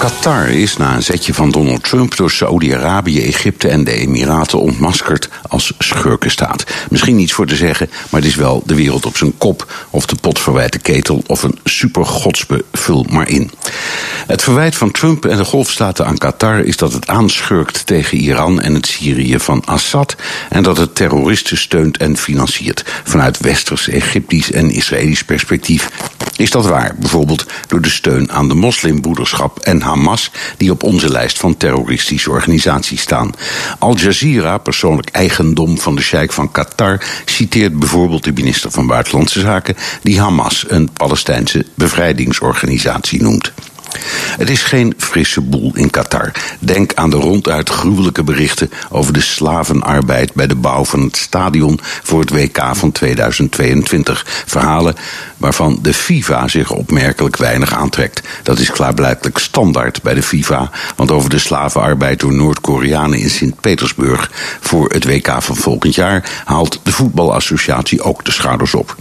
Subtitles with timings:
[0.00, 5.28] Qatar is na een zetje van Donald Trump door Saudi-Arabië, Egypte en de Emiraten ontmaskerd
[5.48, 6.64] als schurkenstaat.
[6.90, 9.72] Misschien niets voor te zeggen, maar het is wel de wereld op zijn kop.
[9.90, 13.50] Of de pot verwijt de ketel of een supergodsbe, vul maar in.
[14.26, 18.60] Het verwijt van Trump en de golfstaten aan Qatar is dat het aanschurkt tegen Iran
[18.60, 20.16] en het Syrië van Assad.
[20.48, 22.84] En dat het terroristen steunt en financiert.
[23.04, 25.88] Vanuit westers, Egyptisch en Israëlisch perspectief
[26.40, 26.94] is dat waar.
[26.98, 32.30] Bijvoorbeeld door de steun aan de moslimbroederschap en Hamas, die op onze lijst van terroristische
[32.30, 33.32] organisaties staan.
[33.78, 39.40] Al Jazeera, persoonlijk eigendom van de sheik van Qatar, citeert bijvoorbeeld de minister van Buitenlandse
[39.40, 43.52] Zaken, die Hamas een Palestijnse bevrijdingsorganisatie noemt.
[44.40, 46.32] Het is geen frisse boel in Qatar.
[46.58, 51.80] Denk aan de ronduit gruwelijke berichten over de slavenarbeid bij de bouw van het stadion
[51.82, 54.24] voor het WK van 2022.
[54.46, 54.94] Verhalen
[55.36, 58.22] waarvan de FIFA zich opmerkelijk weinig aantrekt.
[58.42, 64.30] Dat is klaarblijkelijk standaard bij de FIFA, want over de slavenarbeid door Noord-Koreanen in Sint-Petersburg
[64.60, 68.96] voor het WK van volgend jaar haalt de voetbalassociatie ook de schouders op.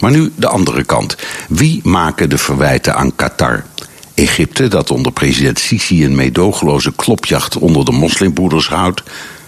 [0.00, 1.16] Maar nu de andere kant.
[1.48, 3.64] Wie maken de verwijten aan Qatar?
[4.14, 9.02] Egypte, dat onder president Sisi een meedogenloze klopjacht onder de moslimbroeders houdt.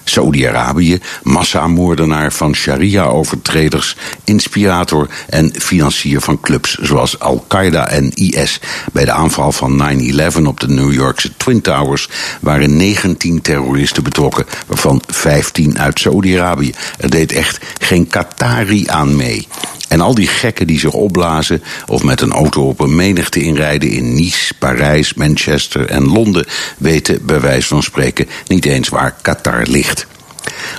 [0.05, 8.61] Saudi-Arabië, massamoordenaar van sharia-overtreders, inspirator en financier van clubs zoals Al-Qaeda en IS.
[8.93, 9.99] Bij de aanval van
[10.37, 12.09] 9-11 op de New Yorkse Twin Towers
[12.41, 16.73] waren 19 terroristen betrokken, waarvan 15 uit Saudi-Arabië.
[16.99, 19.47] Er deed echt geen Qatari aan mee.
[19.89, 23.91] En al die gekken die zich opblazen of met een auto op een menigte inrijden
[23.91, 26.47] in Nice, Parijs, Manchester en Londen
[26.79, 29.94] weten bij wijze van spreken niet eens waar Qatar ligt.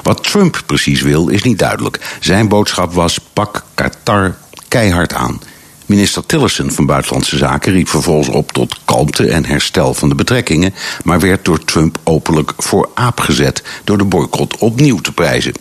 [0.04, 2.18] Wat Trump precies wil is niet duidelijk.
[2.20, 4.36] Zijn boodschap was pak Qatar
[4.68, 5.42] keihard aan.
[5.86, 10.74] Minister Tillerson van Buitenlandse Zaken riep vervolgens op tot kalmte en herstel van de betrekkingen,
[11.04, 15.54] maar werd door Trump openlijk voor aap gezet door de boycott opnieuw te prijzen.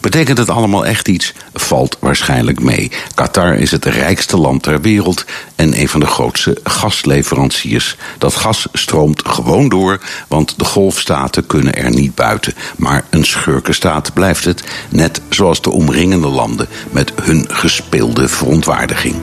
[0.00, 1.32] Betekent het allemaal echt iets?
[1.54, 2.90] Valt waarschijnlijk mee.
[3.14, 5.24] Qatar is het rijkste land ter wereld
[5.56, 7.96] en een van de grootste gasleveranciers.
[8.18, 12.54] Dat gas stroomt gewoon door, want de golfstaten kunnen er niet buiten.
[12.76, 19.14] Maar een schurkenstaat blijft het, net zoals de omringende landen met hun gespeelde verontwaardiging.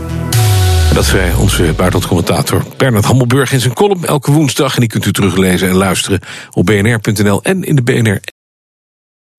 [0.94, 4.74] Dat zei onze buitenlandcommentator Bernard Hammelburg in zijn column elke woensdag.
[4.74, 6.20] En die kunt u teruglezen en luisteren
[6.52, 8.33] op bnr.nl en in de BNR